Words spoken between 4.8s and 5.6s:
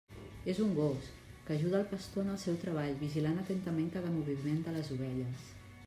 les ovelles.